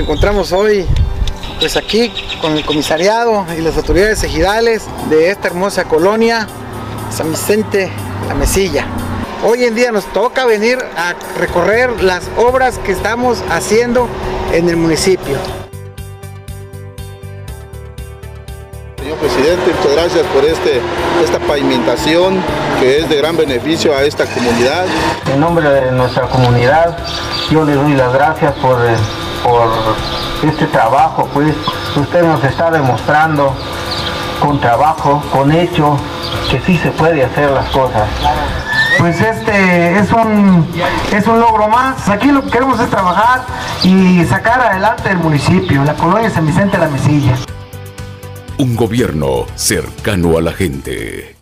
[0.00, 0.86] encontramos hoy
[1.58, 6.46] pues aquí con el comisariado y las autoridades ejidales de esta hermosa colonia,
[7.14, 7.90] San Vicente
[8.26, 8.86] La Mesilla.
[9.44, 14.08] Hoy en día nos toca venir a recorrer las obras que estamos haciendo
[14.52, 15.36] en el municipio.
[18.98, 20.80] Señor presidente, muchas gracias por este,
[21.22, 22.42] esta pavimentación
[22.80, 24.86] que es de gran beneficio a esta comunidad.
[25.32, 26.96] En nombre de nuestra comunidad,
[27.50, 28.96] yo le doy las gracias por, eh,
[29.42, 29.70] por
[30.42, 31.54] este trabajo, pues
[31.96, 33.54] usted nos está demostrando
[34.40, 35.96] con trabajo, con hecho,
[36.50, 38.08] que sí se puede hacer las cosas.
[38.98, 40.66] Pues este es un,
[41.12, 42.08] es un logro más.
[42.08, 43.42] Aquí lo que queremos es trabajar
[43.82, 47.34] y sacar adelante el municipio, la colonia San Vicente de la Mesilla.
[48.58, 51.39] Un gobierno cercano a la gente.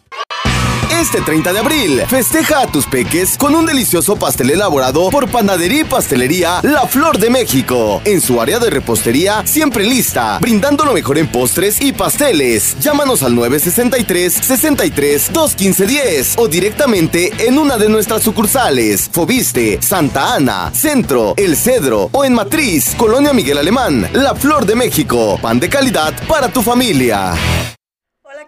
[1.01, 5.83] Este 30 de abril, festeja a tus peques con un delicioso pastel elaborado por Panadería
[5.83, 8.03] y Pastelería La Flor de México.
[8.05, 12.77] En su área de repostería, siempre lista, brindando lo mejor en postres y pasteles.
[12.81, 19.09] Llámanos al 963 63 215 10 o directamente en una de nuestras sucursales.
[19.13, 24.75] Fobiste, Santa Ana, Centro, El Cedro o en Matriz, Colonia Miguel Alemán, La Flor de
[24.75, 25.39] México.
[25.41, 27.35] Pan de calidad para tu familia.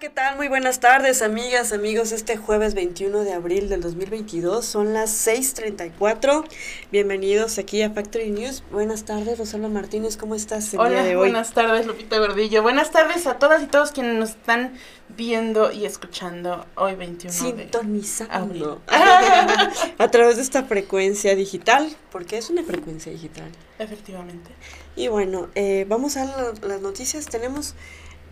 [0.01, 0.37] ¿Qué tal?
[0.37, 2.13] Muy buenas tardes, amigas, amigos.
[2.13, 6.45] Este jueves 21 de abril del 2022 son las 6:34.
[6.91, 8.63] Bienvenidos aquí a Factory News.
[8.71, 11.29] Buenas tardes, Rosalba Martínez, ¿cómo estás el Hola, día de hoy?
[11.31, 12.63] buenas tardes, Lupita Gordillo.
[12.63, 14.73] Buenas tardes a todas y todos quienes nos están
[15.11, 18.81] viendo y escuchando hoy 21 de Sintonizando
[19.99, 23.51] a través de esta frecuencia digital, porque es una frecuencia digital.
[23.79, 24.51] Efectivamente.
[24.97, 27.27] Y bueno, eh, vamos a la- las noticias.
[27.27, 27.75] Tenemos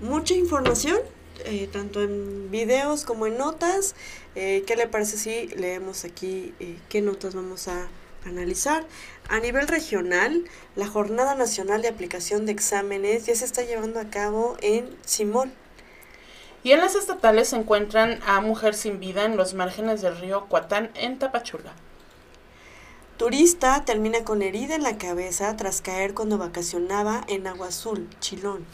[0.00, 0.96] mucha información,
[1.44, 3.94] eh, tanto en videos como en notas.
[4.34, 7.88] Eh, ¿Qué le parece si leemos aquí eh, qué notas vamos a
[8.24, 8.86] analizar?
[9.28, 10.44] A nivel regional,
[10.76, 15.52] la Jornada Nacional de Aplicación de Exámenes ya se está llevando a cabo en Simón.
[16.62, 20.46] Y en las estatales se encuentran a Mujer sin Vida en los márgenes del río
[20.48, 21.72] Cuatán, en Tapachula.
[23.16, 28.64] Turista termina con herida en la cabeza tras caer cuando vacacionaba en Agua Azul, Chilón.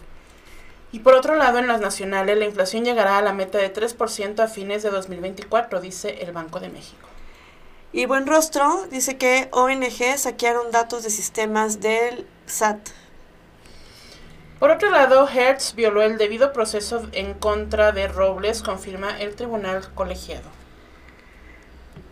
[0.94, 4.38] Y por otro lado, en las nacionales, la inflación llegará a la meta de 3%
[4.38, 7.08] a fines de 2024, dice el Banco de México.
[7.92, 12.90] Y Buen Rostro dice que ONG saquearon datos de sistemas del SAT.
[14.60, 19.92] Por otro lado, Hertz violó el debido proceso en contra de Robles, confirma el tribunal
[19.96, 20.48] colegiado.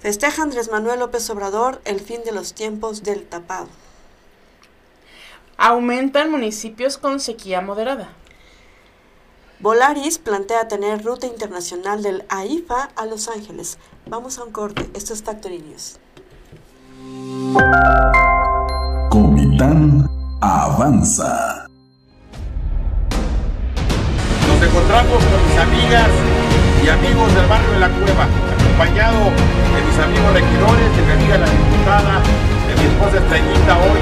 [0.01, 3.69] Festeja Andrés Manuel López Obrador el fin de los tiempos del tapado.
[5.57, 8.17] Aumentan municipios con sequía moderada.
[9.63, 13.79] Volaris plantea tener ruta internacional del AIFA a Los Ángeles.
[14.07, 14.91] Vamos a un corte.
[14.93, 16.01] Esto es Factory News.
[19.09, 20.05] Comitán
[20.41, 21.69] avanza.
[24.49, 26.11] Nos encontramos con mis amigas
[26.85, 28.27] y amigos del barrio de la Cueva,
[28.59, 32.21] acompañado de mis amigos regidores, de mi amiga la diputada,
[32.67, 34.01] de mi esposa Estrellita hoy,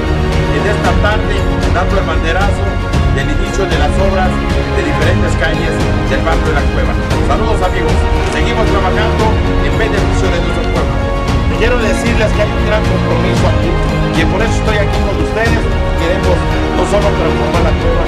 [0.57, 1.35] en esta tarde,
[1.75, 4.29] dando el banderazo del inicio de las obras
[4.75, 5.73] de diferentes calles
[6.09, 6.93] del barrio de la Cueva.
[7.27, 7.91] Saludos amigos,
[8.31, 9.23] seguimos trabajando
[9.63, 10.93] en beneficio de nuestro pueblo.
[11.59, 13.71] Quiero decirles que hay un gran compromiso aquí
[14.15, 15.63] y por eso estoy aquí con ustedes.
[15.99, 16.37] Queremos
[16.77, 18.03] no solo transformar la cueva,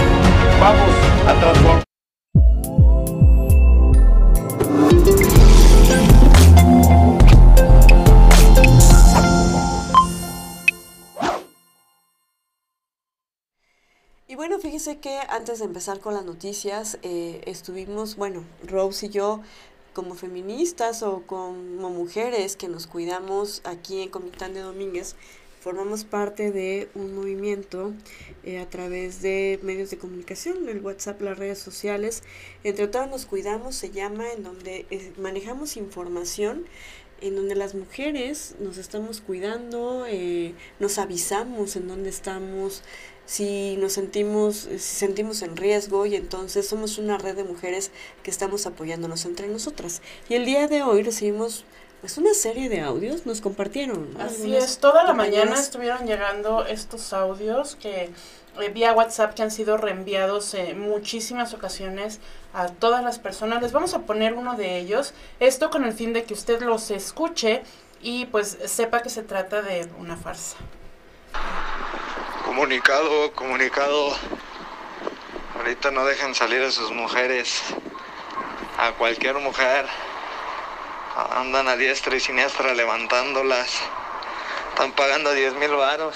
[0.60, 0.94] vamos
[1.28, 1.83] a transformar.
[14.74, 19.40] Fíjese que antes de empezar con las noticias, eh, estuvimos, bueno, Rose y yo,
[19.94, 25.16] como feministas o como mujeres que nos cuidamos aquí en Comitán de Domínguez,
[25.60, 27.94] formamos parte de un movimiento
[28.44, 32.24] eh, a través de medios de comunicación, el WhatsApp, las redes sociales.
[32.64, 36.66] Entre todas nos cuidamos, se llama, en donde eh, manejamos información
[37.22, 40.06] en donde las mujeres nos estamos cuidando,
[40.82, 42.84] nos avisamos en dónde estamos,
[43.34, 47.90] si nos sentimos, si sentimos en riesgo y entonces somos una red de mujeres
[48.22, 50.04] que estamos apoyándonos entre nosotras.
[50.30, 51.66] Y el día de hoy recibimos
[52.00, 54.16] pues una serie de audios, nos compartieron.
[54.20, 58.12] Así es, toda la mañana estuvieron llegando estos audios que
[58.62, 62.20] eh, vía WhatsApp que han sido reenviados en muchísimas ocasiones
[62.54, 63.64] a todas las personas.
[63.64, 66.92] Les vamos a poner uno de ellos, esto con el fin de que usted los
[66.92, 67.64] escuche
[68.00, 70.58] y pues sepa que se trata de una farsa.
[72.56, 74.16] Comunicado, comunicado.
[75.58, 77.64] Ahorita no dejen salir a sus mujeres.
[78.78, 79.88] A cualquier mujer.
[81.36, 83.82] Andan a diestra y siniestra levantándolas.
[84.70, 86.16] Están pagando 10 mil varos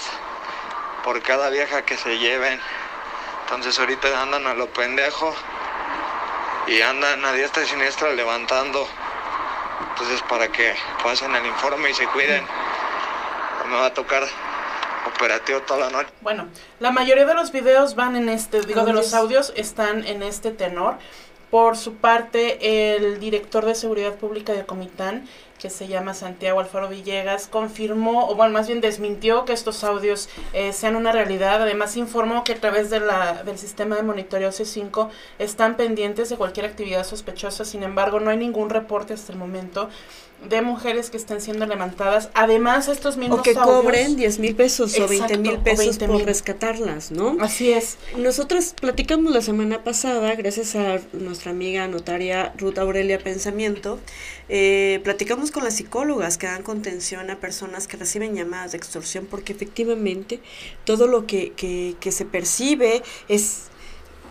[1.04, 2.62] por cada vieja que se lleven.
[3.42, 5.36] Entonces ahorita andan a lo pendejo
[6.68, 8.88] y andan a diestra y siniestra levantando.
[9.89, 12.45] Entonces para que pasen el informe y se cuiden,
[13.66, 14.24] me va a tocar
[15.07, 16.09] operativo toda la noche.
[16.21, 16.48] Bueno,
[16.80, 20.51] la mayoría de los videos van en este, digo, de los audios están en este
[20.51, 20.98] tenor.
[21.50, 25.27] Por su parte, el director de Seguridad Pública de Comitán,
[25.59, 30.30] que se llama Santiago Alfaro Villegas, confirmó, o bueno, más bien desmintió que estos audios
[30.54, 31.62] eh, sean una realidad.
[31.63, 35.09] Además, informó que a través de la, del sistema de monitoreo C5
[35.39, 37.65] están pendientes de cualquier actividad sospechosa.
[37.65, 39.89] Sin embargo, no hay ningún reporte hasta el momento
[40.48, 42.30] de mujeres que estén siendo levantadas.
[42.36, 45.86] Además, estos mismos O que audios- cobren 10 mil pesos o 20 Exacto, mil pesos
[45.98, 46.25] 20 por mil.
[46.27, 47.38] rescatarlas, ¿no?
[47.42, 47.98] Así es.
[48.15, 53.98] Nosotros platicamos la semana pasada, gracias a nuestra amiga notaria Ruth Aurelia Pensamiento,
[54.48, 59.25] eh, platicamos con las psicólogas que dan contención a personas que reciben llamadas de extorsión,
[59.25, 60.39] porque efectivamente
[60.85, 63.67] todo lo que, que, que se percibe es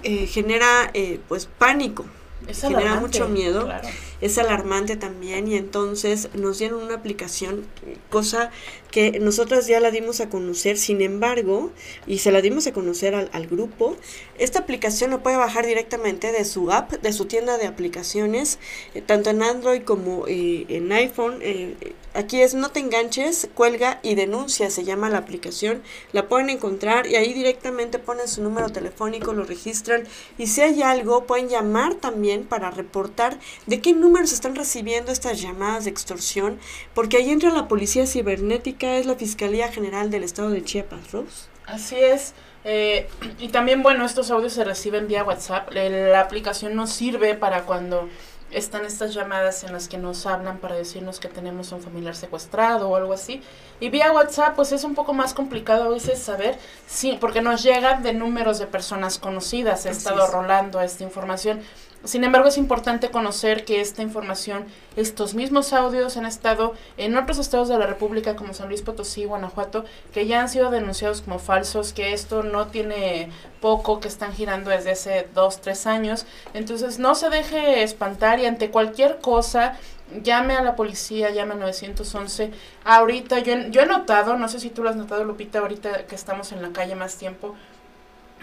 [0.02, 2.04] eh, genera eh, pues pánico,
[2.46, 3.88] Es genera mucho miedo, claro.
[4.20, 7.66] Es alarmante también y entonces nos dieron una aplicación,
[8.10, 8.50] cosa
[8.90, 11.70] que nosotras ya la dimos a conocer, sin embargo,
[12.06, 13.94] y se la dimos a conocer al, grupo,
[14.38, 18.58] esta aplicación la puede bajar directamente de su app, de su tienda de aplicaciones,
[18.94, 21.40] eh, tanto en Android como eh, en iPhone.
[21.42, 21.74] eh,
[22.16, 27.06] aquí es no te enganches, cuelga y denuncia, se llama la aplicación, la pueden encontrar
[27.06, 30.04] y ahí directamente ponen su número telefónico, lo registran
[30.38, 35.40] y si hay algo pueden llamar también para reportar de qué números están recibiendo estas
[35.42, 36.58] llamadas de extorsión,
[36.94, 41.48] porque ahí entra la policía cibernética, es la Fiscalía General del Estado de Chiapas, Rose.
[41.66, 42.32] Así es.
[42.64, 43.08] eh,
[43.38, 45.70] y también, bueno, estos audios se reciben vía WhatsApp.
[45.72, 48.08] Le- La aplicación nos sirve para cuando
[48.52, 52.88] están estas llamadas en las que nos hablan para decirnos que tenemos un familiar secuestrado
[52.88, 53.42] o algo así.
[53.80, 56.56] Y vía WhatsApp, pues es un poco más complicado a veces saber,
[56.86, 59.84] sí, porque nos llegan de números de personas conocidas.
[59.84, 60.30] He Así estado es.
[60.32, 61.60] rolando esta información.
[62.06, 64.64] Sin embargo, es importante conocer que esta información,
[64.94, 69.24] estos mismos audios han estado en otros estados de la República como San Luis Potosí,
[69.24, 74.32] Guanajuato, que ya han sido denunciados como falsos, que esto no tiene poco, que están
[74.32, 76.26] girando desde hace dos, tres años.
[76.54, 79.76] Entonces, no se deje espantar y ante cualquier cosa,
[80.22, 82.52] llame a la policía, llame al 911.
[82.84, 86.14] Ahorita yo, yo he notado, no sé si tú lo has notado, Lupita, ahorita que
[86.14, 87.56] estamos en la calle más tiempo,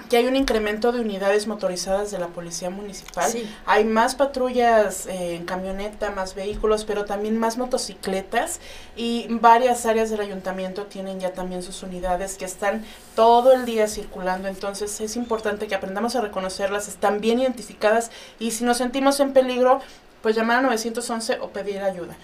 [0.10, 3.30] que hay un incremento de unidades motorizadas de la policía municipal.
[3.30, 3.50] Sí.
[3.66, 8.60] Hay más patrullas eh, en camioneta, más vehículos, pero también más motocicletas
[8.96, 12.86] y varias áreas del ayuntamiento tienen ya también sus unidades que están
[13.16, 14.48] todo el día circulando.
[14.48, 19.34] Entonces es importante que aprendamos a reconocerlas, están bien identificadas y si nos sentimos en
[19.34, 19.82] peligro,
[20.22, 22.16] pues llamar al 911 o pedir ayuda.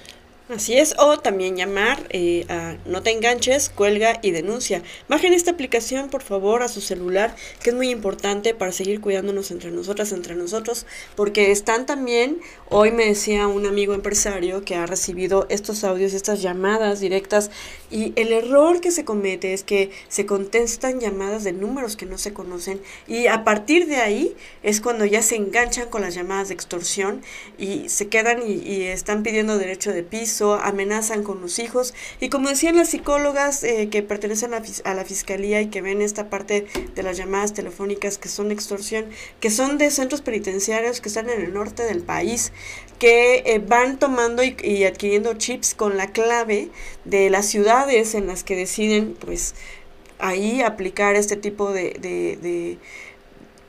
[0.49, 4.81] Así es, o también llamar eh, a No te enganches, cuelga y denuncia.
[5.07, 9.51] Bajen esta aplicación, por favor, a su celular, que es muy importante para seguir cuidándonos
[9.51, 14.87] entre nosotras, entre nosotros, porque están también, hoy me decía un amigo empresario que ha
[14.87, 17.51] recibido estos audios, estas llamadas directas,
[17.91, 22.17] y el error que se comete es que se contestan llamadas de números que no
[22.17, 26.47] se conocen, y a partir de ahí es cuando ya se enganchan con las llamadas
[26.47, 27.21] de extorsión
[27.59, 31.93] y se quedan y, y están pidiendo derecho de piso, amenazan con los hijos.
[32.19, 36.29] Y como decían las psicólogas eh, que pertenecen a, la fiscalía y que ven esta
[36.29, 36.65] parte
[36.95, 39.05] de las llamadas telefónicas que son extorsión,
[39.39, 42.51] que son de centros penitenciarios que están en el norte del país,
[42.97, 46.69] que eh, van tomando y, y adquiriendo chips con la clave
[47.05, 49.55] de las ciudades en las que deciden, pues,
[50.19, 52.77] ahí aplicar este tipo de, de, de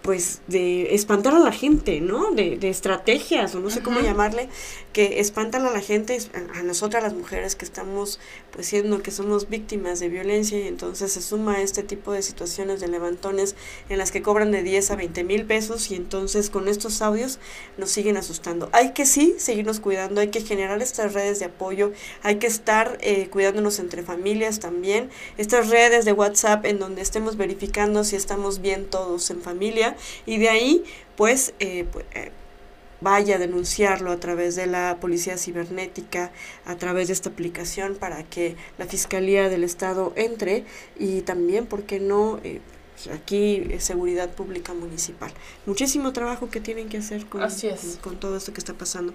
[0.02, 2.30] pues de espantar a la gente, ¿no?
[2.30, 4.48] De, de estrategias, o no sé cómo llamarle,
[4.92, 6.18] que espantan a la gente,
[6.54, 8.18] a nosotras las mujeres que estamos
[8.50, 12.80] pues siendo que somos víctimas de violencia y entonces se suma este tipo de situaciones
[12.80, 13.54] de levantones
[13.88, 17.38] en las que cobran de 10 a 20 mil pesos y entonces con estos audios
[17.78, 18.68] nos siguen asustando.
[18.72, 21.92] Hay que sí seguirnos cuidando, hay que generar estas redes de apoyo,
[22.22, 27.36] hay que estar eh, cuidándonos entre familias también, estas redes de WhatsApp en donde estemos
[27.36, 30.84] verificando si estamos bien todos en familia y de ahí
[31.16, 32.32] pues, eh, pu- eh,
[33.00, 36.32] vaya a denunciarlo a través de la policía cibernética,
[36.64, 40.64] a través de esta aplicación para que la Fiscalía del Estado entre
[40.98, 42.40] y también, ¿por qué no?
[42.44, 42.60] eh,
[43.08, 45.32] aquí eh, seguridad pública municipal.
[45.66, 47.42] Muchísimo trabajo que tienen que hacer con,
[48.00, 49.12] con, todo esto que está pasando.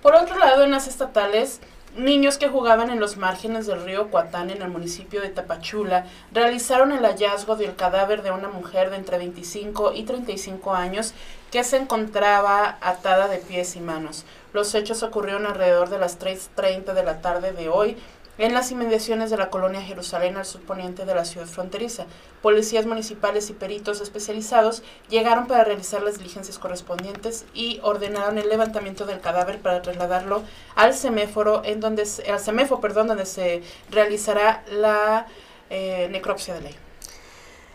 [0.00, 1.60] Por otro lado, en las estatales,
[1.94, 6.90] niños que jugaban en los márgenes del río Cuatán en el municipio de Tapachula realizaron
[6.92, 11.12] el hallazgo del cadáver de una mujer de entre 25 y 35 años
[11.50, 14.24] que se encontraba atada de pies y manos.
[14.54, 17.98] Los hechos ocurrieron alrededor de las 3.30 de la tarde de hoy
[18.40, 22.06] en las inmediaciones de la colonia Jerusalén al poniente de la ciudad fronteriza.
[22.40, 29.04] Policías municipales y peritos especializados llegaron para realizar las diligencias correspondientes y ordenaron el levantamiento
[29.04, 30.42] del cadáver para trasladarlo
[30.74, 35.26] al semáforo en donde al seméforo, perdón, donde se realizará la
[35.68, 36.76] eh, necropsia de ley.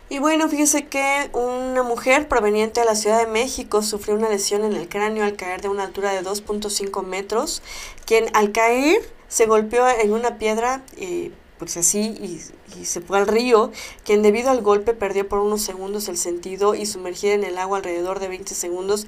[0.10, 4.64] Y bueno, fíjese que una mujer proveniente de la Ciudad de México sufrió una lesión
[4.64, 7.62] en el cráneo al caer de una altura de 2.5 metros,
[8.06, 12.42] quien al caer se golpeó en una piedra, eh, pues así, y,
[12.80, 13.70] y, se fue al río,
[14.06, 17.80] quien debido al golpe perdió por unos segundos el sentido y sumergida en el agua
[17.80, 19.08] alrededor de 20 segundos,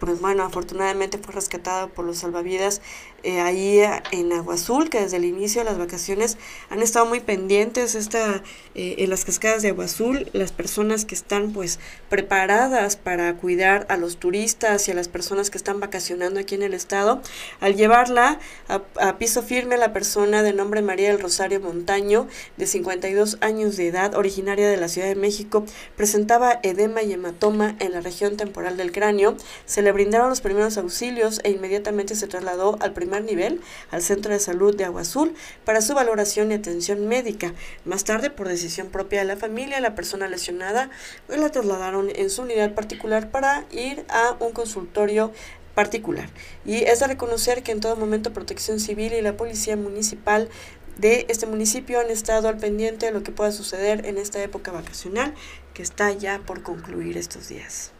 [0.00, 2.82] pues bueno, afortunadamente fue rescatada por los salvavidas
[3.24, 3.80] eh, ahí
[4.12, 6.38] en Agua Azul, que desde el inicio de las vacaciones
[6.70, 8.44] han estado muy pendientes esta,
[8.76, 13.86] eh, en las cascadas de Agua Azul, las personas que están pues preparadas para cuidar
[13.88, 17.20] a los turistas y a las personas que están vacacionando aquí en el estado,
[17.58, 23.38] al llevarla a, piso firme la persona de nombre María del Rosario Montaño, de 52
[23.40, 25.64] años de edad, originaria de la Ciudad de México,
[25.96, 30.78] presentaba edema y hematoma en la región temporal del cráneo, se le brindaron los primeros
[30.78, 33.60] auxilios e inmediatamente se trasladó al primer nivel
[33.90, 35.34] al Centro de Salud de Agua Azul
[35.64, 37.54] para su valoración y atención médica.
[37.84, 40.90] Más tarde, por decisión propia de la familia, la persona lesionada
[41.26, 45.32] pues, la trasladaron en su unidad particular para ir a un consultorio
[45.74, 46.28] particular.
[46.64, 50.48] Y es de reconocer que en todo momento Protección Civil y la Policía Municipal
[50.96, 54.72] de este municipio han estado al pendiente de lo que pueda suceder en esta época
[54.72, 55.34] vacacional
[55.74, 57.92] que está ya por concluir estos días.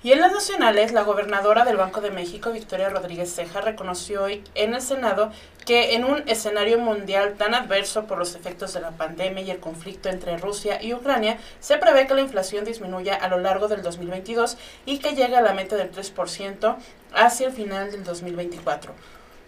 [0.00, 4.44] Y en las nacionales, la gobernadora del Banco de México, Victoria Rodríguez Ceja, reconoció hoy
[4.54, 5.32] en el Senado
[5.66, 9.58] que en un escenario mundial tan adverso por los efectos de la pandemia y el
[9.58, 13.82] conflicto entre Rusia y Ucrania, se prevé que la inflación disminuya a lo largo del
[13.82, 16.76] 2022 y que llegue a la meta del 3%
[17.12, 18.94] hacia el final del 2024.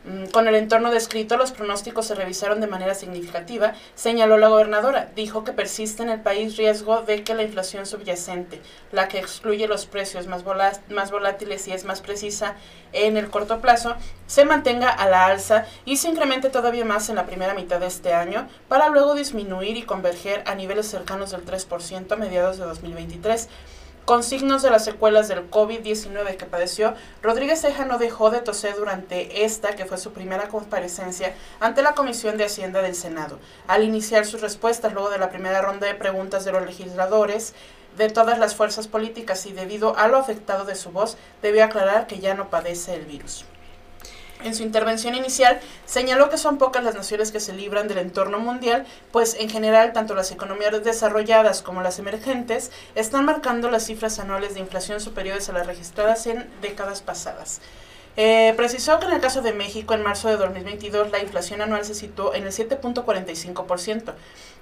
[0.04, 5.10] Mm, con el entorno descrito, los pronósticos se revisaron de manera significativa, señaló la gobernadora.
[5.14, 9.68] Dijo que persiste en el país riesgo de que la inflación subyacente, la que excluye
[9.68, 10.42] los precios más,
[10.88, 12.54] más volátiles y es más precisa
[12.92, 13.94] en el corto plazo,
[14.26, 17.86] se mantenga a la alza y se incremente todavía más en la primera mitad de
[17.86, 22.64] este año, para luego disminuir y converger a niveles cercanos del 3% a mediados de
[22.64, 23.48] 2023.
[24.04, 28.74] Con signos de las secuelas del COVID-19 que padeció, Rodríguez Ceja no dejó de toser
[28.74, 33.38] durante esta, que fue su primera comparecencia, ante la Comisión de Hacienda del Senado.
[33.68, 37.54] Al iniciar sus respuestas luego de la primera ronda de preguntas de los legisladores,
[37.96, 42.06] de todas las fuerzas políticas y debido a lo afectado de su voz, debió aclarar
[42.06, 43.44] que ya no padece el virus.
[44.42, 48.38] En su intervención inicial señaló que son pocas las naciones que se libran del entorno
[48.38, 54.18] mundial, pues en general tanto las economías desarrolladas como las emergentes están marcando las cifras
[54.18, 57.60] anuales de inflación superiores a las registradas en décadas pasadas.
[58.22, 61.86] Eh, precisó que en el caso de México, en marzo de 2022, la inflación anual
[61.86, 64.12] se situó en el 7.45%.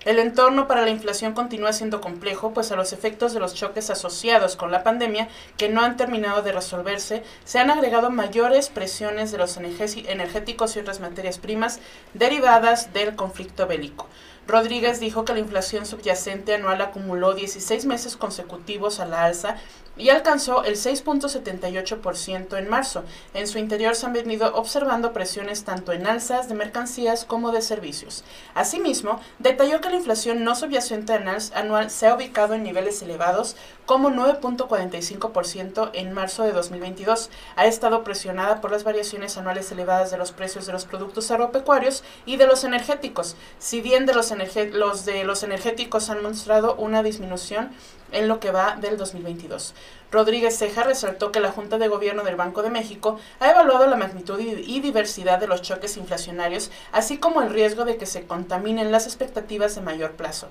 [0.04, 3.90] El entorno para la inflación continúa siendo complejo, pues a los efectos de los choques
[3.90, 9.32] asociados con la pandemia, que no han terminado de resolverse, se han agregado mayores presiones
[9.32, 11.80] de los energéticos y otras materias primas
[12.14, 14.06] derivadas del conflicto bélico.
[14.46, 19.56] Rodríguez dijo que la inflación subyacente anual acumuló 16 meses consecutivos a la alza
[19.98, 23.04] y alcanzó el 6.78% en marzo.
[23.34, 27.60] En su interior se han venido observando presiones tanto en alzas de mercancías como de
[27.60, 28.24] servicios.
[28.54, 34.10] Asimismo, detalló que la inflación no subyacente anual se ha ubicado en niveles elevados como
[34.10, 37.30] 9.45% en marzo de 2022.
[37.56, 42.04] Ha estado presionada por las variaciones anuales elevadas de los precios de los productos agropecuarios
[42.26, 43.36] y de los energéticos.
[43.58, 44.32] Si bien de los,
[44.72, 47.70] los de los energéticos han mostrado una disminución
[48.12, 49.74] en lo que va del 2022.
[50.10, 53.96] Rodríguez Ceja resaltó que la Junta de Gobierno del Banco de México ha evaluado la
[53.96, 58.90] magnitud y diversidad de los choques inflacionarios, así como el riesgo de que se contaminen
[58.90, 60.48] las expectativas de mayor plazo.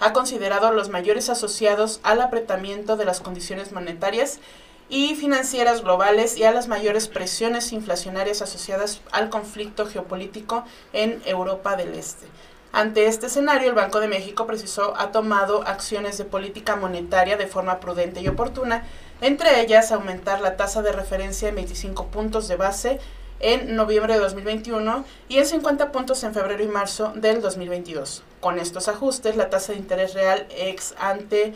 [0.00, 4.40] Ha considerado los mayores asociados al apretamiento de las condiciones monetarias
[4.88, 11.76] y financieras globales y a las mayores presiones inflacionarias asociadas al conflicto geopolítico en Europa
[11.76, 12.26] del Este.
[12.72, 17.46] Ante este escenario, el Banco de México precisó ha tomado acciones de política monetaria de
[17.46, 18.84] forma prudente y oportuna,
[19.20, 23.00] entre ellas aumentar la tasa de referencia en 25 puntos de base
[23.40, 28.22] en noviembre de 2021 y en 50 puntos en febrero y marzo del 2022.
[28.40, 31.54] Con estos ajustes, la tasa de interés real ex ante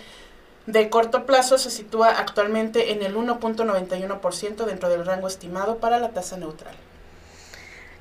[0.67, 6.11] de corto plazo se sitúa actualmente en el 1.91% dentro del rango estimado para la
[6.11, 6.75] tasa neutral.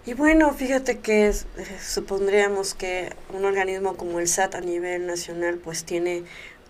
[0.05, 1.35] Y bueno, fíjate que eh,
[1.79, 6.23] supondríamos que un organismo como el SAT a nivel nacional pues tiene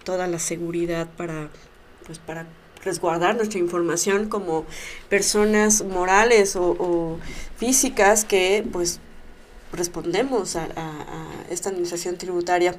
[0.04, 1.50] toda la seguridad para
[2.06, 2.46] pues para
[2.84, 4.66] resguardar nuestra información como
[5.08, 7.20] personas morales o, o
[7.56, 9.00] físicas que pues
[9.72, 10.68] respondemos a,
[11.50, 12.76] esta administración tributaria.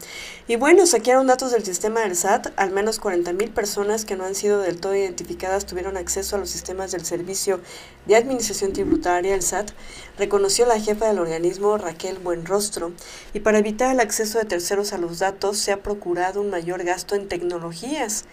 [0.49, 2.53] Y bueno, saquearon datos del sistema del SAT.
[2.57, 6.39] Al menos 40 mil personas que no han sido del todo identificadas tuvieron acceso a
[6.39, 7.61] los sistemas del Servicio
[8.07, 9.71] de Administración Tributaria, el SAT,
[10.19, 12.93] reconoció la jefa del organismo Raquel Buenrostro.
[13.33, 16.83] Y para evitar el acceso de terceros a los datos, se ha procurado un mayor
[16.83, 18.25] gasto en tecnologías.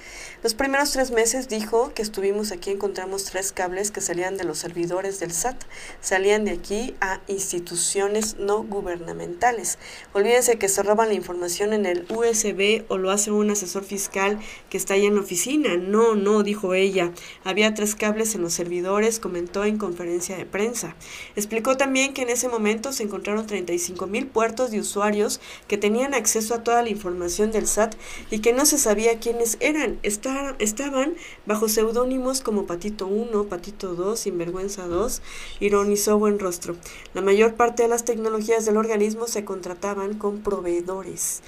[0.42, 4.58] Los primeros tres meses dijo que estuvimos aquí, encontramos tres cables que salían de los
[4.58, 5.62] servidores del SAT,
[6.02, 9.78] salían de aquí a instituciones gubernamentales.
[10.14, 14.40] Olvídense que se roban la información en el USB o lo hace un asesor fiscal
[14.70, 15.78] que está ahí en la oficina.
[15.78, 17.12] No, no, dijo ella.
[17.44, 20.96] Había tres cables en los servidores, comentó en conferencia de prensa.
[21.36, 26.14] Explicó también que en ese momento se encontraron 35 mil puertos de usuarios que tenían
[26.14, 27.96] acceso a toda la información del SAT
[28.32, 30.00] y que no se sabía quiénes eran.
[30.04, 35.22] estaban bajo seudónimos como Patito 1, Patito 2, Sinvergüenza 2,
[35.60, 36.76] ironizó buen rostro.
[37.14, 41.42] La mayor parte de las tecnologías del organismo se contrataban con proveedores.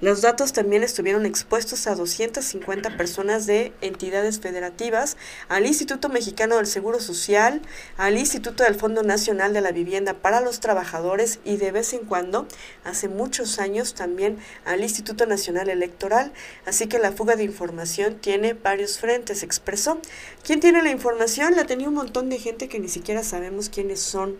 [0.00, 6.66] Los datos también estuvieron expuestos a 250 personas de entidades federativas, al Instituto Mexicano del
[6.66, 7.60] Seguro Social,
[7.98, 12.06] al Instituto del Fondo Nacional de la Vivienda para los Trabajadores y de vez en
[12.06, 12.46] cuando,
[12.82, 16.32] hace muchos años, también al Instituto Nacional Electoral.
[16.64, 20.00] Así que la fuga de información tiene varios frentes, expresó.
[20.42, 21.56] ¿Quién tiene la información?
[21.56, 24.38] La tenía un montón de gente que ni siquiera sabemos quiénes son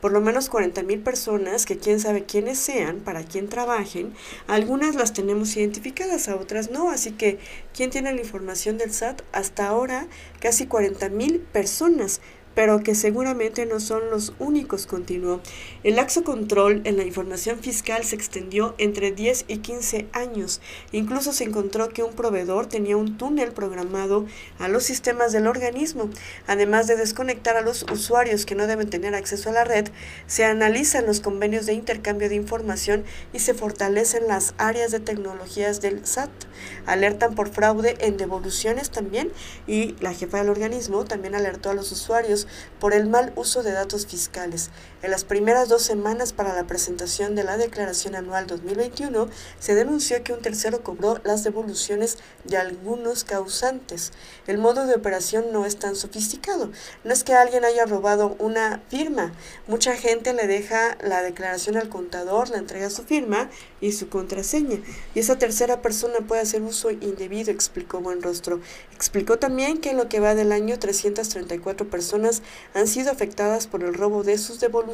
[0.00, 4.12] por lo menos 40 mil personas que quién sabe quiénes sean, para quién trabajen.
[4.46, 6.90] Algunas las tenemos identificadas, a otras no.
[6.90, 7.38] Así que,
[7.74, 9.22] ¿quién tiene la información del SAT?
[9.32, 10.06] Hasta ahora,
[10.40, 12.20] casi 40 mil personas
[12.58, 15.40] pero que seguramente no son los únicos, continuó.
[15.84, 20.60] El laxo control en la información fiscal se extendió entre 10 y 15 años.
[20.90, 24.26] Incluso se encontró que un proveedor tenía un túnel programado
[24.58, 26.10] a los sistemas del organismo.
[26.48, 29.86] Además de desconectar a los usuarios que no deben tener acceso a la red,
[30.26, 35.80] se analizan los convenios de intercambio de información y se fortalecen las áreas de tecnologías
[35.80, 36.30] del SAT.
[36.86, 39.30] Alertan por fraude en devoluciones también
[39.68, 42.47] y la jefa del organismo también alertó a los usuarios
[42.80, 44.70] por el mal uso de datos fiscales.
[45.00, 49.28] En las primeras dos semanas para la presentación de la Declaración Anual 2021,
[49.60, 54.10] se denunció que un tercero cobró las devoluciones de algunos causantes.
[54.48, 56.72] El modo de operación no es tan sofisticado.
[57.04, 59.32] No es que alguien haya robado una firma.
[59.68, 64.80] Mucha gente le deja la declaración al contador, le entrega su firma y su contraseña.
[65.14, 68.60] Y esa tercera persona puede hacer uso indebido, explicó Buenrostro.
[68.96, 72.42] Explicó también que en lo que va del año 334 personas
[72.74, 74.87] han sido afectadas por el robo de sus devoluciones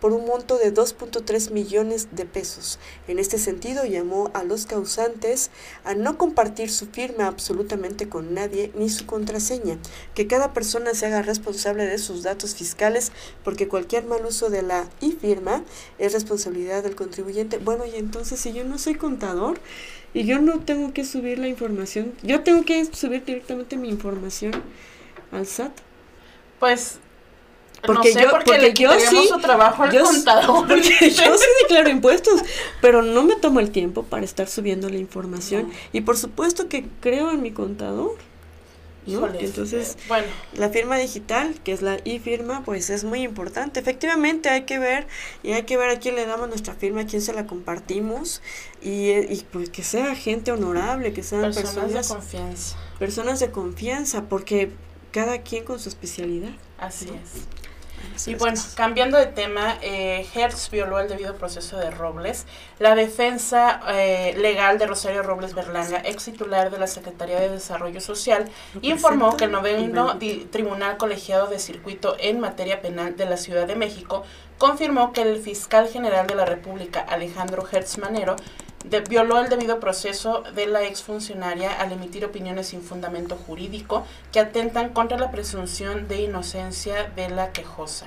[0.00, 2.78] por un monto de 2.3 millones de pesos.
[3.08, 5.50] En este sentido, llamó a los causantes
[5.84, 9.78] a no compartir su firma absolutamente con nadie ni su contraseña,
[10.14, 13.12] que cada persona se haga responsable de sus datos fiscales
[13.44, 15.62] porque cualquier mal uso de la e-firma
[15.98, 17.58] es responsabilidad del contribuyente.
[17.58, 19.58] Bueno, y entonces si yo no soy contador
[20.14, 24.52] y yo no tengo que subir la información, yo tengo que subir directamente mi información
[25.32, 25.72] al SAT.
[26.58, 26.98] Pues
[27.86, 30.68] Porque sé, yo, porque porque le yo sí, su trabajo al yo, contador.
[30.68, 32.40] porque yo sí declaro impuestos,
[32.80, 35.70] pero no me tomo el tiempo para estar subiendo la información.
[35.92, 38.16] Y por supuesto que creo en mi contador.
[39.06, 39.26] ¿no?
[39.38, 40.26] Entonces, eh, bueno.
[40.54, 43.78] la firma digital, que es la e-firma, pues es muy importante.
[43.78, 45.06] Efectivamente hay que ver
[45.42, 48.42] y hay que ver a quién le damos nuestra firma, a quién se la compartimos
[48.82, 52.76] y, eh, y pues que sea gente honorable, que sean Personas de confianza.
[52.98, 54.70] personas de confianza, porque
[55.12, 56.52] cada quien con su especialidad.
[56.78, 57.14] Así ¿no?
[57.14, 57.65] es.
[58.26, 62.46] Y bueno, cambiando de tema, eh, Hertz violó el debido proceso de Robles.
[62.78, 68.00] La defensa eh, legal de Rosario Robles Berlanga, ex titular de la Secretaría de Desarrollo
[68.00, 68.48] Social,
[68.82, 70.18] informó que el noveno
[70.50, 74.24] Tribunal Colegiado de Circuito en materia penal de la Ciudad de México
[74.58, 78.36] confirmó que el fiscal general de la República, Alejandro Hertz Manero,
[79.08, 84.90] violó el debido proceso de la exfuncionaria al emitir opiniones sin fundamento jurídico que atentan
[84.90, 88.06] contra la presunción de inocencia de la quejosa.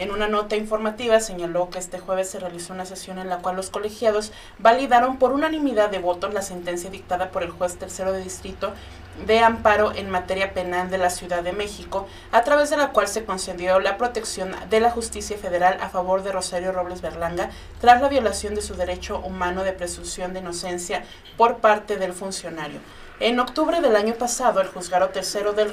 [0.00, 3.56] En una nota informativa señaló que este jueves se realizó una sesión en la cual
[3.56, 8.22] los colegiados validaron por unanimidad de votos la sentencia dictada por el juez tercero de
[8.22, 8.72] distrito
[9.26, 13.08] de amparo en materia penal de la Ciudad de México, a través de la cual
[13.08, 18.00] se concedió la protección de la justicia federal a favor de Rosario Robles Berlanga tras
[18.00, 21.04] la violación de su derecho humano de presunción de inocencia
[21.36, 22.80] por parte del funcionario.
[23.20, 25.70] En octubre del año pasado, el juzgado tercero del,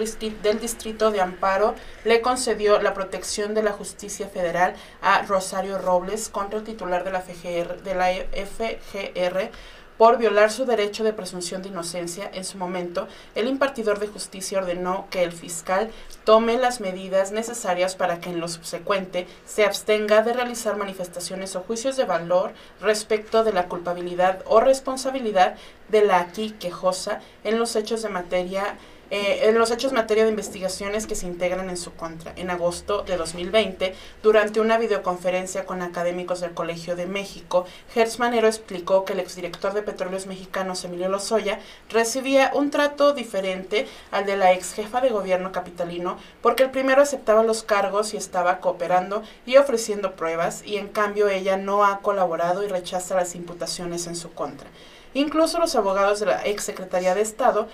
[0.60, 6.60] Distrito de Amparo le concedió la protección de la justicia federal a Rosario Robles contra
[6.60, 9.50] el titular de la, FGR, de la FGR
[9.98, 12.30] por violar su derecho de presunción de inocencia.
[12.34, 15.90] En su momento, el impartidor de justicia ordenó que el fiscal
[16.24, 21.62] tome las medidas necesarias para que en lo subsecuente se abstenga de realizar manifestaciones o
[21.62, 25.56] juicios de valor respecto de la culpabilidad o responsabilidad
[25.90, 28.78] de la aquí quejosa en los hechos de materia
[29.10, 32.34] eh, en los hechos materia de investigaciones que se integran en su contra.
[32.36, 37.66] En agosto de 2020, durante una videoconferencia con académicos del Colegio de México,
[37.96, 43.88] Hertz Manero explicó que el exdirector de Petróleos Mexicanos, Emilio Lozoya, recibía un trato diferente
[44.12, 48.18] al de la ex jefa de gobierno capitalino, porque el primero aceptaba los cargos y
[48.18, 53.36] estaba cooperando y ofreciendo pruebas, y en cambio ella no ha colaborado y rechaza las
[53.36, 54.68] imputaciones en su contra.
[55.14, 57.68] Incluso los abogados de la ex Secretaría de Estado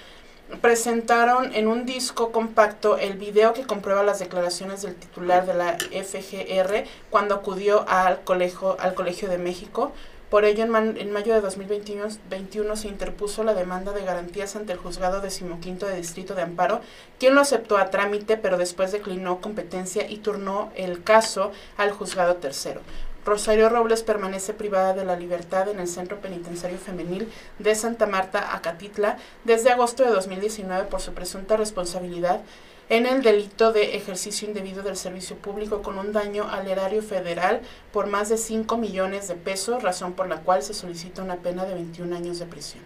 [0.62, 5.78] presentaron en un disco compacto el video que comprueba las declaraciones del titular de la
[5.78, 9.92] FGR cuando acudió al colegio, al colegio de México.
[10.30, 14.74] Por ello, en, en mayo de 2021 21 se interpuso la demanda de garantías ante
[14.74, 16.82] el juzgado decimoquinto de Distrito de Amparo,
[17.20, 22.38] quien lo aceptó a trámite, pero después declinó competencia y turnó el caso al juzgado
[22.38, 22.82] tercero.
[23.26, 28.56] Rosario Robles permanece privada de la libertad en el Centro Penitenciario Femenil de Santa Marta,
[28.56, 32.42] Acatitla, desde agosto de 2019 por su presunta responsabilidad
[32.90, 37.62] en el delito de ejercicio indebido del servicio público con un daño al erario federal
[37.92, 41.66] por más de 5 millones de pesos, razón por la cual se solicita una pena
[41.66, 42.84] de 21 años de prisión.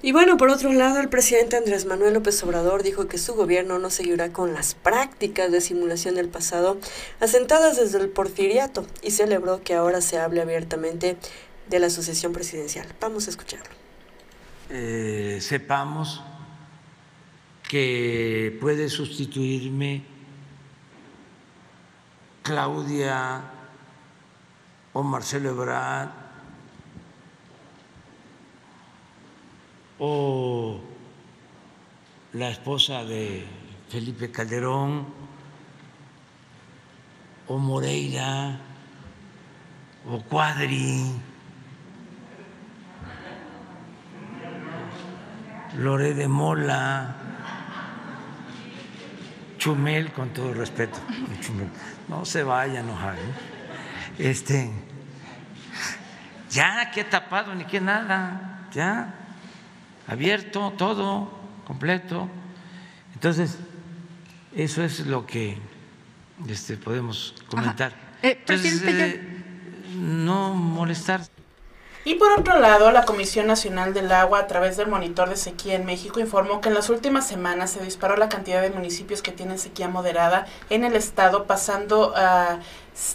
[0.00, 3.80] Y bueno, por otro lado, el presidente Andrés Manuel López Obrador dijo que su gobierno
[3.80, 6.78] no seguirá con las prácticas de simulación del pasado
[7.18, 11.16] asentadas desde el porfiriato y celebró que ahora se hable abiertamente
[11.68, 12.86] de la sucesión presidencial.
[13.00, 13.74] Vamos a escucharlo.
[14.70, 16.22] eh, sepamos
[17.68, 20.04] que puede sustituirme
[22.42, 23.42] Claudia
[24.92, 26.27] o Marcelo Ebrard
[29.98, 30.80] o
[32.32, 33.44] la esposa de
[33.88, 35.06] Felipe Calderón
[37.48, 38.60] o Moreira
[40.06, 41.12] o Cuadri.
[45.76, 47.14] Loré de Mola,
[49.58, 50.98] Chumel, con todo respeto,
[51.40, 51.68] Chumel,
[52.08, 53.14] no se vaya a enojar.
[53.14, 54.30] ¿eh?
[54.30, 54.72] Este,
[56.50, 59.14] ya, que tapado ni que nada, ya,
[60.08, 61.30] abierto, todo,
[61.66, 62.28] completo.
[63.14, 63.58] Entonces,
[64.56, 65.58] eso es lo que
[66.48, 67.92] este, podemos comentar.
[68.22, 69.20] Eh, Entonces, eh,
[69.94, 71.20] no molestar.
[72.04, 75.74] Y por otro lado, la Comisión Nacional del Agua, a través del monitor de sequía
[75.74, 79.30] en México, informó que en las últimas semanas se disparó la cantidad de municipios que
[79.30, 82.60] tienen sequía moderada en el estado, pasando a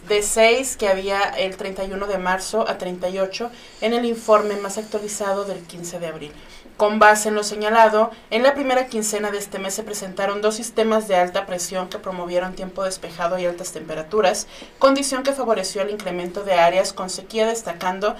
[0.08, 3.51] de 6 que había el 31 de marzo a 38
[3.82, 6.32] en el informe más actualizado del 15 de abril.
[6.78, 10.56] Con base en lo señalado, en la primera quincena de este mes se presentaron dos
[10.56, 14.48] sistemas de alta presión que promovieron tiempo despejado y altas temperaturas,
[14.80, 18.16] condición que favoreció el incremento de áreas con sequía, destacando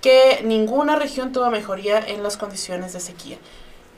[0.00, 3.38] que ninguna región tuvo mejoría en las condiciones de sequía.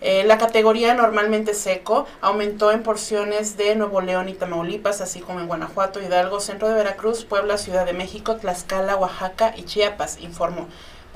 [0.01, 5.41] Eh, la categoría normalmente seco aumentó en porciones de Nuevo León y Tamaulipas, así como
[5.41, 10.69] en Guanajuato, Hidalgo, Centro de Veracruz, Puebla, Ciudad de México, Tlaxcala, Oaxaca y Chiapas, informó.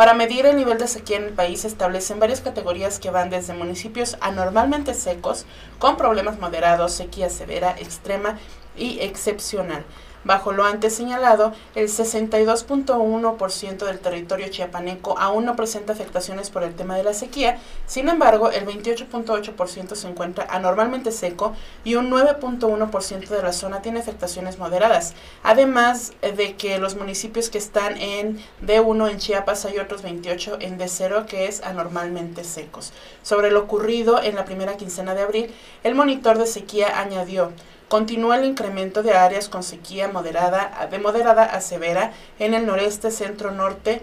[0.02, 3.30] Para medir el nivel de sequía en el país se establecen varias categorías que van
[3.30, 5.46] desde municipios anormalmente secos,
[5.78, 8.36] con problemas moderados, sequía severa, extrema
[8.76, 9.84] y excepcional.
[10.24, 16.74] Bajo lo antes señalado, el 62.1% del territorio chiapaneco aún no presenta afectaciones por el
[16.74, 21.54] tema de la sequía, sin embargo, el 28.8% se encuentra anormalmente seco
[21.84, 27.58] y un 9.1% de la zona tiene afectaciones moderadas, además de que los municipios que
[27.58, 32.92] están en D1 en Chiapas hay otros 28 en D0 que es anormalmente secos.
[33.22, 37.52] Sobre lo ocurrido en la primera quincena de abril, el monitor de sequía añadió
[37.92, 43.10] Continúa el incremento de áreas con sequía moderada, de moderada a severa en el noreste,
[43.10, 44.00] centro, norte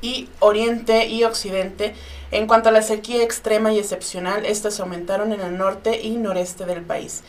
[0.00, 1.94] y oriente y occidente.
[2.30, 6.64] En cuanto a la sequía extrema y excepcional, estas aumentaron en el norte y noreste
[6.64, 7.22] del país.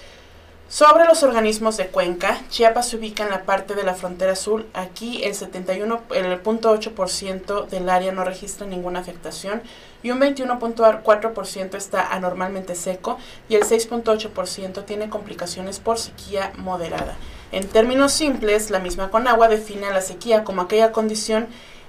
[0.70, 4.66] Sobre los organismos de cuenca, Chiapas se ubica en la parte de la frontera sur.
[4.74, 9.62] Aquí el 71.8% del área no registra ninguna afectación
[10.04, 17.16] y un 21.4% está anormalmente seco y el 6.8% tiene complicaciones por sequía moderada.
[17.54, 21.48] En términos simples, la misma Conagua define a la sequía como aquella condición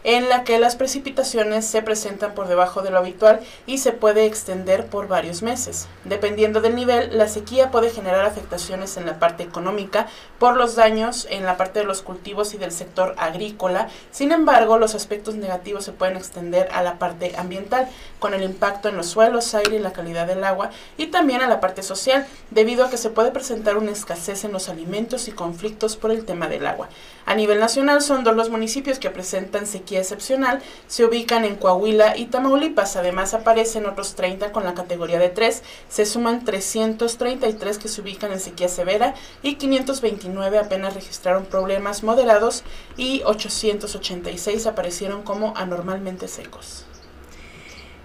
[0.09, 4.25] en la que las precipitaciones se presentan por debajo de lo habitual y se puede
[4.25, 5.87] extender por varios meses.
[6.05, 10.07] Dependiendo del nivel, la sequía puede generar afectaciones en la parte económica
[10.38, 13.90] por los daños en la parte de los cultivos y del sector agrícola.
[14.11, 17.87] Sin embargo, los aspectos negativos se pueden extender a la parte ambiental,
[18.18, 21.49] con el impacto en los suelos, aire y la calidad del agua, y también a
[21.49, 25.33] la parte social, debido a que se puede presentar una escasez en los alimentos y
[25.33, 26.88] conflictos por el tema del agua.
[27.27, 32.16] A nivel nacional son dos los municipios que presentan sequía excepcional, se ubican en Coahuila
[32.16, 37.88] y Tamaulipas, además aparecen otros 30 con la categoría de 3, se suman 333 que
[37.88, 42.64] se ubican en sequía severa y 529 apenas registraron problemas moderados
[42.96, 46.84] y 886 aparecieron como anormalmente secos.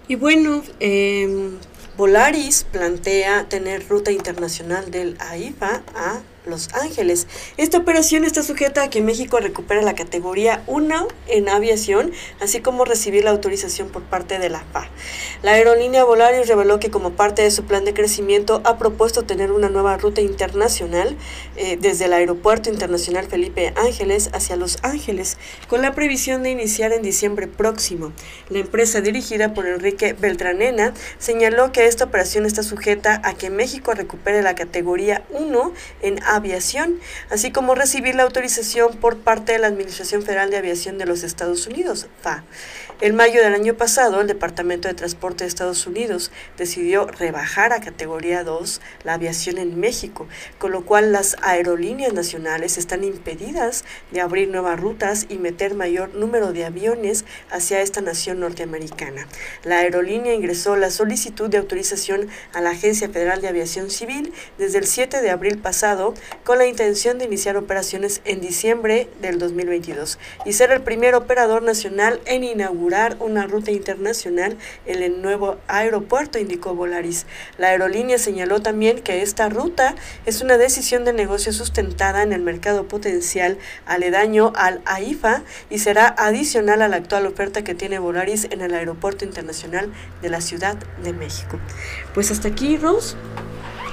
[0.08, 1.51] Y bueno, eh,
[1.95, 7.27] Volaris plantea tener ruta internacional del AIFA a los Ángeles.
[7.58, 12.86] Esta operación está sujeta a que México recupere la categoría 1 en aviación, así como
[12.86, 14.89] recibir la autorización por parte de la FA.
[15.41, 19.51] La aerolínea Volaris reveló que como parte de su plan de crecimiento ha propuesto tener
[19.51, 21.15] una nueva ruta internacional
[21.56, 26.91] eh, desde el Aeropuerto Internacional Felipe Ángeles hacia Los Ángeles, con la previsión de iniciar
[26.91, 28.12] en diciembre próximo.
[28.49, 33.93] La empresa dirigida por Enrique Beltranena señaló que esta operación está sujeta a que México
[33.93, 39.60] recupere la categoría 1 en aviación Aviación, así como recibir la autorización por parte de
[39.60, 42.43] la Administración Federal de Aviación de los Estados Unidos, FA.
[43.04, 47.82] En mayo del año pasado, el Departamento de Transporte de Estados Unidos decidió rebajar a
[47.82, 50.26] categoría 2 la aviación en México,
[50.58, 56.16] con lo cual las aerolíneas nacionales están impedidas de abrir nuevas rutas y meter mayor
[56.16, 59.28] número de aviones hacia esta nación norteamericana.
[59.66, 64.78] La aerolínea ingresó la solicitud de autorización a la Agencia Federal de Aviación Civil desde
[64.78, 66.13] el 7 de abril pasado
[66.46, 71.63] con la intención de iniciar operaciones en diciembre del 2022 y ser el primer operador
[71.63, 77.25] nacional en inaugurar una ruta internacional en el nuevo aeropuerto, indicó Volaris.
[77.58, 82.41] La aerolínea señaló también que esta ruta es una decisión de negocio sustentada en el
[82.41, 88.47] mercado potencial aledaño al AIFA y será adicional a la actual oferta que tiene Volaris
[88.51, 91.60] en el Aeropuerto Internacional de la Ciudad de México.
[92.13, 93.15] Pues hasta aquí, Rose.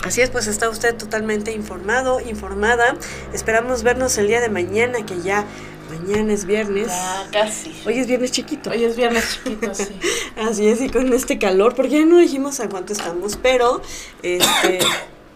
[0.04, 2.96] Así es, pues está usted totalmente informado, informada.
[3.34, 5.44] Esperamos vernos el día de mañana, que ya
[5.90, 6.88] mañana es viernes.
[6.88, 7.74] Ya, casi.
[7.86, 8.70] Hoy es viernes chiquito.
[8.70, 9.88] Hoy es viernes chiquito, sí.
[10.36, 13.82] Así es, y con este calor, porque ya no dijimos a cuánto estamos, pero
[14.22, 14.78] este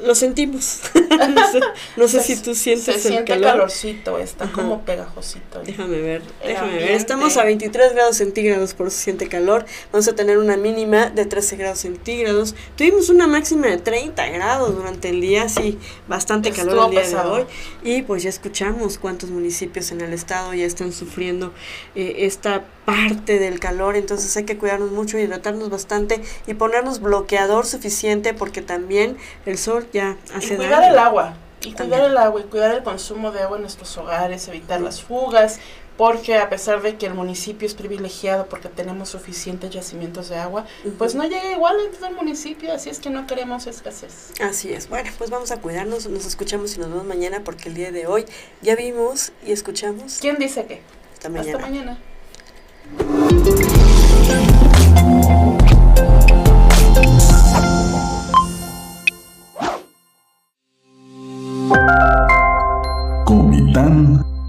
[0.01, 0.81] lo sentimos.
[1.97, 3.51] no sé, si tú sientes se el siente calor.
[3.53, 5.63] calorcito, está como pegajosito.
[5.65, 6.91] Déjame ver, déjame ver.
[6.93, 9.65] Estamos a 23 grados centígrados, por eso siente calor.
[9.93, 12.55] Vamos a tener una mínima de 13 grados centígrados.
[12.77, 17.01] Tuvimos una máxima de 30 grados durante el día, sí, bastante Estuvo calor el día
[17.01, 17.37] pesado.
[17.37, 17.49] de hoy.
[17.83, 21.53] Y pues ya escuchamos cuántos municipios en el estado ya están sufriendo
[21.95, 27.65] eh, esta parte del calor, entonces hay que cuidarnos mucho, hidratarnos bastante y ponernos bloqueador
[27.65, 30.71] suficiente porque también el sol ya hace Y daño.
[31.05, 31.35] Agua.
[31.61, 32.01] Y También.
[32.01, 35.61] cuidar el agua y cuidar el consumo de agua en nuestros hogares, evitar las fugas,
[35.97, 40.67] porque a pesar de que el municipio es privilegiado porque tenemos suficientes yacimientos de agua,
[40.99, 44.33] pues no llega igual en todo el municipio, así es que no queremos escasez.
[44.41, 44.89] Así es.
[44.89, 46.07] Bueno, pues vamos a cuidarnos.
[46.09, 48.27] Nos escuchamos y nos vemos mañana porque el día de hoy
[48.61, 50.19] ya vimos y escuchamos.
[50.21, 50.83] ¿Quién dice qué?
[51.15, 51.59] Hasta mañana.
[51.59, 51.99] Hasta mañana.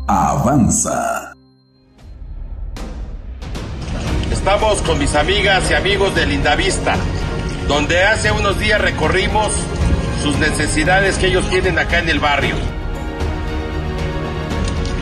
[0.07, 1.33] Avanza.
[4.31, 6.95] Estamos con mis amigas y amigos de Lindavista,
[7.67, 9.51] donde hace unos días recorrimos
[10.21, 12.53] sus necesidades que ellos tienen acá en el barrio.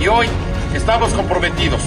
[0.01, 0.27] Y hoy
[0.73, 1.81] estamos comprometidos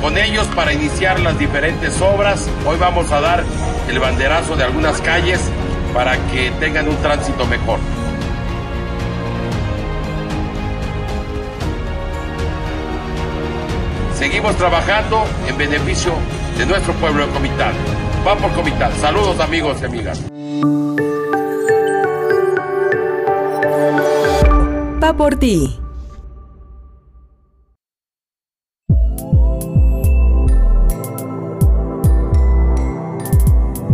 [0.00, 2.48] con ellos para iniciar las diferentes obras.
[2.64, 3.44] Hoy vamos a dar
[3.88, 5.40] el banderazo de algunas calles
[5.92, 7.80] para que tengan un tránsito mejor.
[14.24, 16.14] Seguimos trabajando en beneficio
[16.56, 17.74] de nuestro pueblo de Comitán.
[18.26, 18.90] Va por Comitán.
[18.98, 20.24] Saludos amigos y amigas.
[25.02, 25.78] Va por ti.